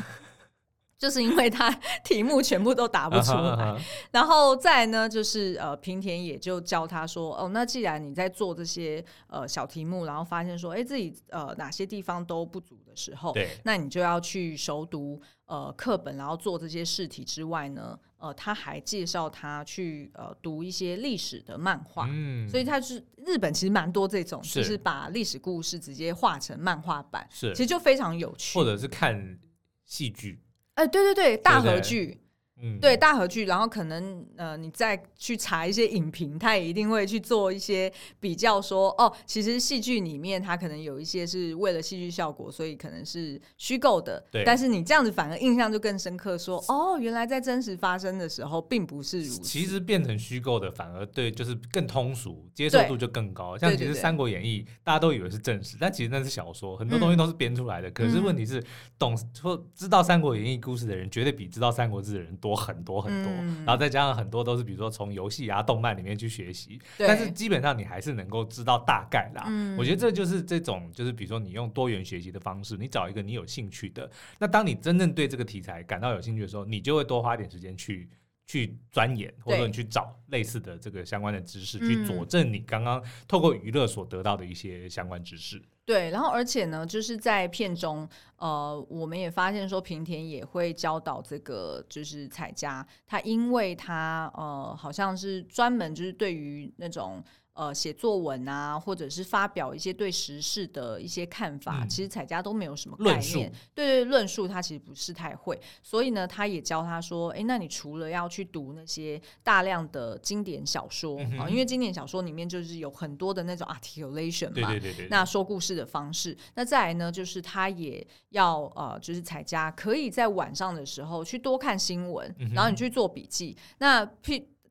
[1.03, 1.69] 就是因为他
[2.01, 3.37] 题目全部都答不出来。
[3.37, 3.81] Uh uh.
[4.09, 17.99] 然后再呢，就是呃平田也就教他说，哦，那既然你在做这些呃小题目，然后发现说，哎，自己呃哪些地方都不足的时候，对，那你就要去熟读呃课本，然后做这些试题之外呢。
[18.23, 29.37] 呃，他还介绍他去呃读一些历史的漫画，嗯，所以他是日本其实蛮多这种，就是把历史故事直接画成漫画版，是，其实就非常有趣，或者是看
[29.83, 30.41] 戏剧，
[30.75, 32.22] 哎、呃，对对对，大合剧。
[32.63, 44.25] 嗯，对大河剧，然后可能呃，你再去查一些影评，他也一定会去做一些比较说，说哦，其实戏剧里面它可能有一些是为了戏剧效果，所以可能是虚构的。
[44.31, 49.41] 对，但是你这样子反而印象就更深刻说，说哦，原来在真实发生的时候并不是如此。
[49.41, 53.57] 其实变成虚构的反而对，就是更通俗，接受度就更高。
[53.57, 57.89] 像其实《三国演义》，大家都以为是正史，但其实那是小说，很多东西都是编出来的。
[57.89, 58.63] 嗯、可是问题是，
[58.97, 63.31] 懂说知道《三国演义》故事的人，绝对比知道《三国志》的人多很多很多。
[63.31, 69.45] 嗯、然后再加上很多都是，比如说从游戏啊、动漫里面去学习，但是基本上你还是能够知道大概啦。
[69.47, 78.09] 嗯、我觉得这就是这种，就是比如说你用多元学习的方式，你找一个你有兴趣的，那当你真正对这个题材感到有兴趣的时候，你就会多花点时间去。
[78.45, 85.61] 去钻研，或者说你去找类似的这个相关的知识，去佐证你刚刚透过娱乐所得到的一些相关知识。
[85.85, 97.23] 对，然后而且呢，就是在片中，呃，我们也发现说平田也会教导这个就是彩家，他因为他呃好像是专门就是对于那种。
[97.53, 103.51] 呃，写作文啊，或者是发表一些对时事的一些看法，嗯、其实彩家都没有什么概念。
[103.75, 116.35] 对对，论述他其实不是太会，所以呢，他也教他说：“哎，那你除了要去读那些大量的经典小说啊、因为经典小说里面就是有很多的那种 articulation 嘛，对对对对，那说故事的方式。
[116.55, 123.55] 那再来呢，就是他也要呃，就是彩家可以在晚上的时候去多看新闻，嗯、然后你去做笔记。
[123.77, 124.03] 那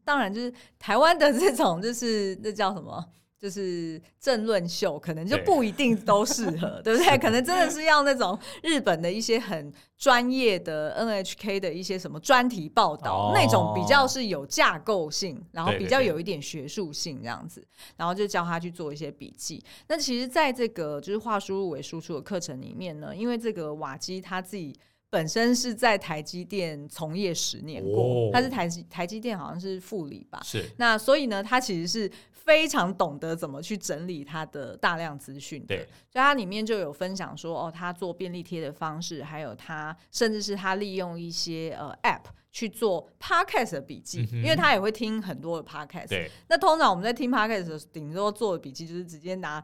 [0.04, 3.04] 当然，就是台湾的这种，就是那叫什么，
[3.38, 7.18] 就是政论秀，可能就不一定都适合， 对，不对？
[7.18, 19.64] 可能真的是要那种日本的一些很专业的 NHK 的一些什么专题报道，哦、那种比较是有架构性，然后比较有一点学术性这样子，对对对，然后就教他去做一些笔记。
[19.88, 24.76] 那其实，在这个就是话输入为输出的课程里面呢，因为这个瓦基他自己。
[25.12, 30.64] 本身是在台积电从业十年过，哦、他是台台积电好像是副理吧，是。
[30.78, 35.78] 那所以呢，他其实是非常懂得怎么去整理他的大量资讯的，对，
[36.10, 49.62] 所以他里面就有分享说，哦，他做便利贴的方式，还有他甚至是他利用一些呃 App 去做 Podcast 的笔记，嗯、因为他也会听很多的 Podcast，对，那通常我们在听 Podcast 的时候，顶多做的笔记就是直接拿。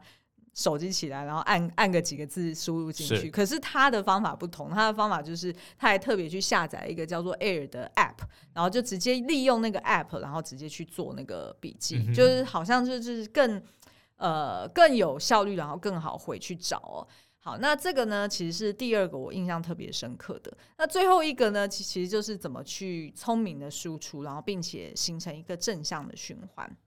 [0.59, 3.15] 手机起来，然后按按个几个字输入进去。
[3.15, 8.17] 是，可是他的方法不同，他的方法就是他还特别去下载一个叫做 Air 的 App，
[8.53, 13.63] 然后就直接利用那个 App，然后直接去做那个笔记，嗯、就是好像就是更
[14.17, 17.07] 呃更有效率，然后更好回去找哦。
[17.41, 20.51] 好，那这个呢，其实是第二个我印象特别深刻的。
[20.77, 26.77] 那最后一个呢，其其实就是怎么去聪明的输出，然后并且形成一个正向的循环。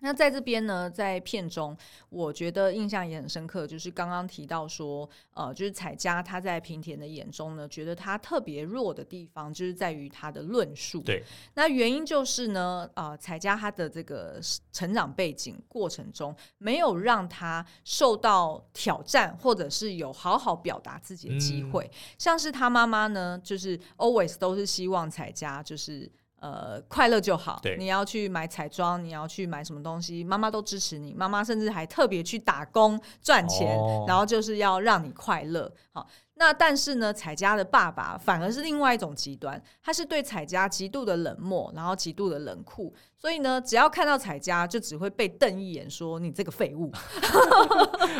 [0.00, 1.76] 那在这边呢，在片中，
[2.10, 11.00] 我觉得印象也很深刻，就是刚刚提到说，呃，就是彩佳她在平田的眼中呢，觉得她特别弱的地方，就是在于她的论述。
[11.00, 14.38] 对，那原因就是呢，呃，彩佳她的这个
[14.70, 21.84] 成长背景过程中，没有让她受到挑战，或者是有好好表达自己的机会。
[21.84, 26.10] 嗯、像是她妈妈呢，就是 always 都是希望彩佳就是。
[26.40, 27.58] 呃，快乐就好。
[27.62, 31.14] 对你要去买彩妆，你要去买什么东西，妈妈都支持你。
[31.14, 35.72] 妈妈甚至还特别去打工赚钱，哦、然后就是要让你快乐。
[35.92, 36.06] 好。
[36.38, 46.92] 那但是呢，彩家的爸爸反而是另外一种极端，他是对彩家极度的冷漠，然后极度的冷酷，所以呢，只要看到彩家，就只会被瞪一眼，说你这个废物。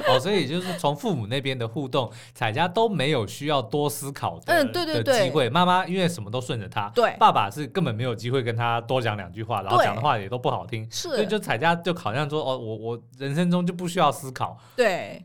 [0.08, 5.50] 哦，所以就是从父母那边的互动，彩家都没有需要多思考的，嗯，对对对，机会。
[5.50, 15.22] 妈妈因为什么都顺着他，对，爸爸是根本没有机会跟他多讲两句话，然后讲的话也都不好听，是，所以就彩家就好像说，哦，我我人生中就不需要思考，对。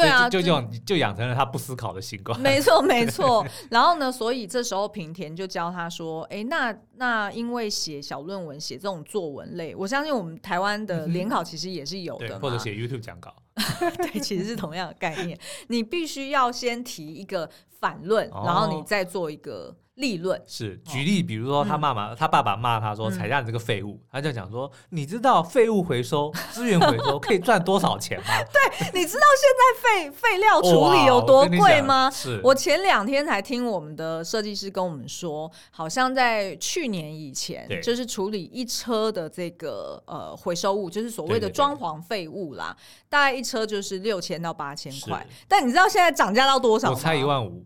[0.00, 2.38] 对啊，就就就养成了他不思考的习惯。
[2.40, 3.44] 没错，没错。
[3.70, 13.34] 然后呢，所以这时候平田就教他说：“哎，那那因为写小论文、写这种作文类，我相信我们台湾的联考其实也是有的，嗯、或者写 YouTube 讲稿，
[14.02, 15.38] 对，其实是同样的概念。
[15.68, 17.48] 你必须要先提一个
[17.80, 32.08] 反论，然后你再做一个。”立论是举例，比如说他妈妈、他爸爸骂他说：“彩家你这个废物。”他就讲说：“你知道废物回收、资源回收可以赚多少钱吗？” 对，你知道现在废废料处理有多贵吗？
[32.14, 42.76] 是我前两天才听我们的设计师跟我们说，好像在去年以前，就是处理一车的这个呃回收物，就是所谓的装潢废物啦，
[43.08, 45.26] 大概一车就是六千到八千块。
[45.46, 46.94] 但你知道现在涨价到多少吗？
[46.96, 47.64] 我猜一万五。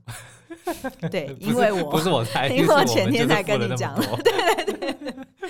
[1.11, 4.72] 对， 因为我不是我猜， 因为我前天才跟你讲，对对对。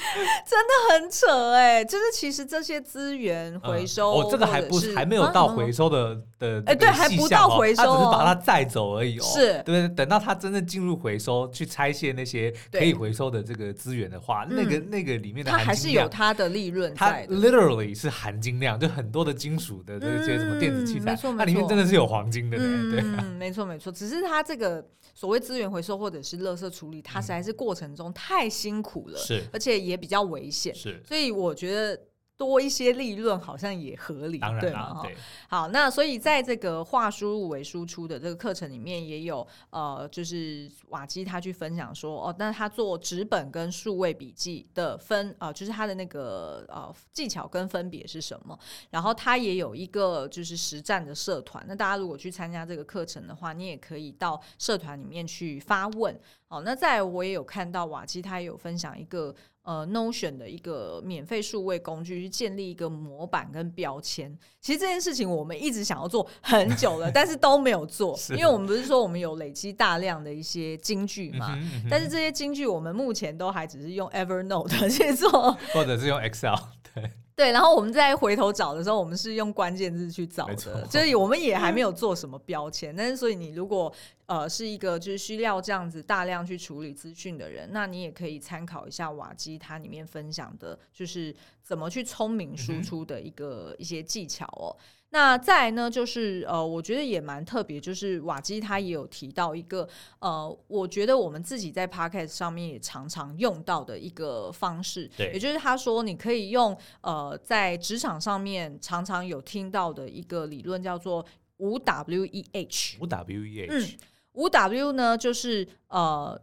[0.47, 9.23] 真的很扯哎、欸，就是其实这些资源回收，哦，这个还不是还没有到回收的的哎，对，还不到回收，他只是把它载走而已哦。
[9.23, 16.93] 是，对，等到它真正进入回收，去拆卸那些可以回收的这个资源的话，那个那个里面的它还是有它的利润。
[16.95, 22.57] 它 literally 是含金量，就很多的金属的这些什么电子器材，它里面真的是有黄金的。
[22.57, 24.85] 对，嗯， 没错没错，只是它这个。
[25.15, 31.99] 所谓资源回收或者是垃圾处理，它实在是过程中太辛苦了，是，而且也比较危险，是，所以我觉得。
[32.35, 35.01] 多一些利润好像也合理，当然对吗？
[35.01, 35.17] 对，
[35.49, 48.59] 好，那所以在这个化输入为输出的这个课程里面，也有呃，就是瓦基他去分享说，哦，那他做纸本跟数位笔记的分，呃，就是他的那个呃技巧跟分别是什么？
[48.91, 56.19] 然后他也有一个就是实战的社团，那大家如果去参加这个课程的话，你也可以到社团里面去发问。
[56.49, 59.33] 好，那再来我也有看到瓦基他也有分享一个。
[59.63, 64.37] 呃，Notion 的一个免费数位工具，去建立一个模板跟标签。
[64.61, 71.55] 其实这件事情我们一直想要做很久了，但是都没有做， 因为我们不是说我们有累积大量的一些金句嘛？
[71.57, 76.55] 嗯嗯、但是这些金句我们目前都还只是用 Evernote 去做，或者是用 Excel。
[76.95, 82.95] 对对，然后我们再回头找的时候，我们是用关键字去找的，就是我们也还没有做什么标签。
[82.95, 83.93] 但是，所以你如果
[84.27, 94.77] 呃是一个就是需要这样子大量去处理资讯的人，那你也可以参考一下瓦基他里面分享的，就是怎么去聪明输出的一个一些技巧哦。
[95.15, 99.87] 那再来呢，就是呃，我觉得也蛮特别，就是瓦基他也有提到一个
[100.21, 111.23] 呃，我觉得我们自己在 Podcast 上面也常常用到的一个方式，对，也就是他说你可以用呃，在职场上面常常有听到的一个理论，叫做
[111.59, 112.97] 五 W E H。
[112.99, 113.99] 五 W E H，嗯，
[114.33, 116.41] 五 W 呢，就是呃。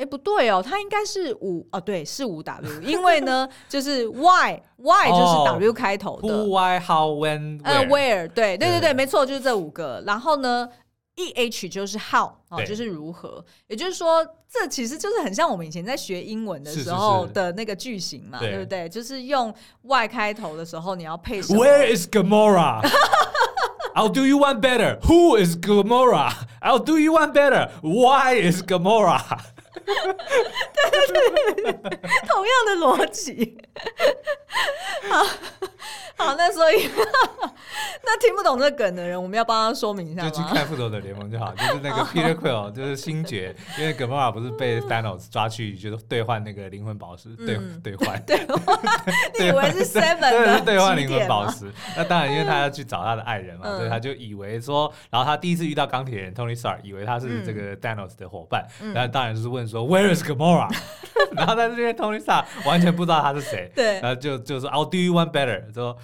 [0.00, 6.26] 哎，不对哦，它应该是五哦，对，是五 W，因为呢，就是 Why Why 就是 W 开头的。
[6.26, 10.02] Who Why How When where 对对对对，没错，就是这五个。
[10.06, 10.66] 然后呢
[11.16, 13.44] ，E H 就是 How 哦，就是如何。
[13.68, 18.88] 也就是说，这其实就是很像我们以前在学英文的时候的那个句型嘛，对不对？
[18.88, 22.80] 就是用 Why 开头的时候，你要配什么？Where is Gamora?
[23.94, 24.98] I'll do you one better.
[25.00, 26.32] Who is Gamora?
[26.62, 27.68] I'll do you one better.
[27.82, 29.20] Why is Gamora?
[29.74, 29.94] 对
[31.06, 31.72] 对对，
[32.28, 33.56] 同样的逻辑。
[35.08, 35.24] 好，
[36.16, 36.88] 好，那所以
[38.04, 41.54] 那听不懂这梗的人，我们要帮他说明一下，就去看复仇者联盟就好。
[41.54, 48.38] 就是那个 Peter Quill，就是星爵，因为 Gamora 不是被 Thanos 抓去，就是兑换那个灵魂宝石，兑兑换，对，
[49.38, 51.72] 你以为是 Seven 的兑换灵魂宝石？
[51.96, 60.73] 那当然，因为他要去找他的爱人嘛，所以他就以为说，然后他第一次遇到钢铁人 Tony Stark，以为他是这个 Thanos 的伙伴，然后当然就是问说 Where is Gamora？
[61.31, 65.97] 然后在这边 Tony Stark 完全不知道他是谁，对，然后就就说 I'll do you one better，说。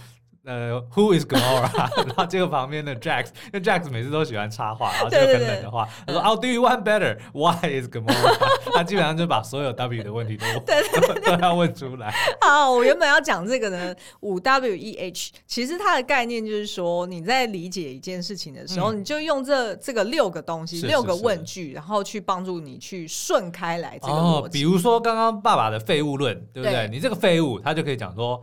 [0.46, 1.68] 呃，Who is Gamora？
[2.06, 7.18] 然后这个旁边的 Jax，因为 Jax 每次都喜欢插话，然后就很冷的话，他说 I'll do you one better。
[7.32, 8.36] Why is Gamora？
[8.72, 10.46] 他基本上就把所有 W 的问题都
[11.20, 12.14] 都要问出来。
[12.40, 26.72] 好，我原本要讲这个呢，五 W E H，其实它的概念就是说，你在理解一件事情的时候，嗯、你就用这这个六个东西，六个问句，然后去帮助你去顺开来这个比如说刚刚爸爸的废物论，对不对？
[26.72, 28.40] 对你这个废物，他就可以讲说。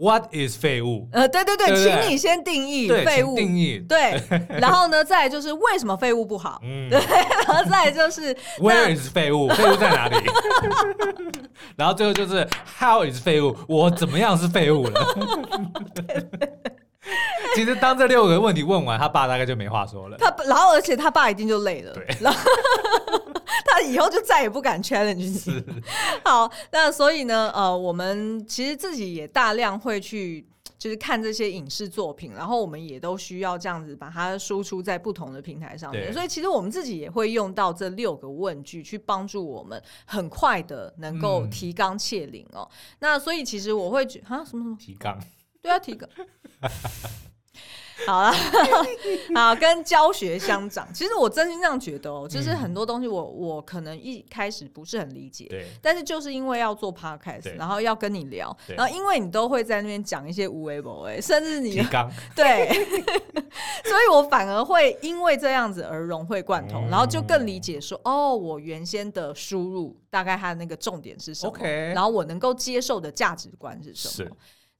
[0.00, 1.08] What is 废物？
[1.10, 3.34] 呃，对对对，请你先定义废物。
[3.34, 4.14] 定义对，
[4.60, 6.60] 然后呢，再来就是为什么废物不好？
[6.62, 8.32] 嗯，对，然后再来就是
[8.62, 9.48] Where is 废物？
[9.48, 10.16] 废物在哪里？
[11.76, 12.46] 然后最后就是
[12.78, 13.56] How is 废物？
[13.66, 15.04] 我怎么样是废物了？
[17.54, 20.16] 其实当这六个问题问完，他爸大概就没话说了。
[20.18, 21.92] 他然后而且他爸一定就累了。
[21.94, 22.06] 对。
[22.20, 22.38] 然后
[23.66, 25.82] 他以后就再也不敢 challenge 你。
[26.24, 30.46] 好，那所以呢，呃，我们其实自己也大量会去，
[30.78, 36.12] 就是看这些影视作品，然后我们也都需要这样子把它输出在不同的平台上面。
[36.12, 42.68] 所以其实我们自己也会用到这六个问句，去帮助我们很快的能够提纲挈领哦。
[42.70, 45.18] 嗯、那所以其实我会觉啊，什么什么提纲？
[45.68, 46.08] 对啊，提纲。
[48.06, 48.32] 好了，
[49.34, 50.88] 好，跟教学相长。
[50.94, 61.76] 其实我真心这样觉得哦，就是很多东西我我可能一开始不是很理解，对，但是就是因为要做 podcast，然后要跟你聊，然后因为你都会在那边讲一些无为不为，甚至你
[62.36, 62.68] 对，
[63.84, 71.52] 所以我反而会因为这样子而融会贯通，然后就更理解说，哦，我原先的输入大概它的那个重点是什么，
[71.92, 74.30] 然后我能够接受的价值观是什么。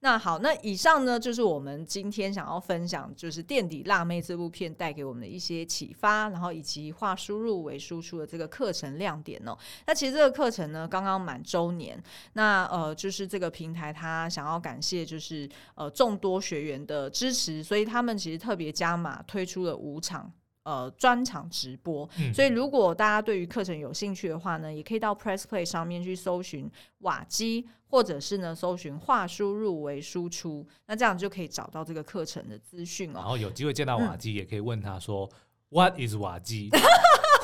[0.01, 9.59] 那好，那以上呢就是我们今天想要分享，就是《垫底辣妹》这部片带给我们的一些启发，然后以及化输入为输出的这个课程亮点哦。
[9.89, 12.01] 那其实这个课程呢刚刚满周年，
[12.35, 20.33] 那呃就是这个平台它想要感谢就是呃众多学员的支持，所以他们其实特别加码推出了五场。
[20.69, 33.15] 呃，专场直播，嗯、所以如果大家对于课程有兴趣的话呢，也可以到 Press Play 上面去搜寻瓦基，或者是呢搜寻话输入为输出，那这样就可以找到这个课程的资讯哦。
[33.15, 35.27] 然后有机会见到瓦基，嗯、也可以问他说
[35.71, 36.69] ，What is 瓦基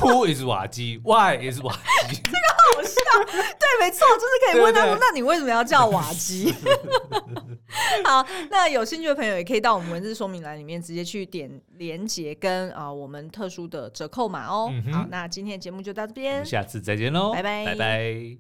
[0.01, 1.73] ？Who is 瓦基？Why is 瓦
[2.11, 2.21] 基？
[2.23, 2.99] 这 个好笑，
[3.33, 6.55] 对，没错，就是可以问他说，那你为什么要叫瓦基？
[8.05, 14.71] 好，那有兴趣的朋友也可以到我们文字说明栏里面直接去点连接跟啊、呃、我们特殊的折扣码哦。
[14.71, 18.39] 嗯、好，那今天的节目就到这边，下次再见喽，拜拜，拜拜。